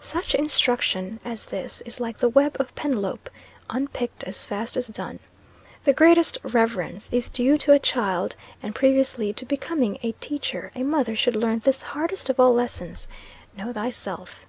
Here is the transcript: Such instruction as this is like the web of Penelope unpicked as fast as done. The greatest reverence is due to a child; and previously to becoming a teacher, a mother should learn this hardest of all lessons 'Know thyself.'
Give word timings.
Such 0.00 0.34
instruction 0.34 1.20
as 1.24 1.46
this 1.46 1.80
is 1.82 2.00
like 2.00 2.18
the 2.18 2.28
web 2.28 2.56
of 2.58 2.74
Penelope 2.74 3.30
unpicked 3.70 4.24
as 4.24 4.44
fast 4.44 4.76
as 4.76 4.88
done. 4.88 5.20
The 5.84 5.92
greatest 5.92 6.38
reverence 6.42 7.08
is 7.12 7.28
due 7.28 7.56
to 7.58 7.72
a 7.72 7.78
child; 7.78 8.34
and 8.60 8.74
previously 8.74 9.32
to 9.34 9.46
becoming 9.46 10.00
a 10.02 10.10
teacher, 10.10 10.72
a 10.74 10.82
mother 10.82 11.14
should 11.14 11.36
learn 11.36 11.60
this 11.60 11.82
hardest 11.82 12.28
of 12.28 12.40
all 12.40 12.52
lessons 12.52 13.06
'Know 13.56 13.72
thyself.' 13.72 14.40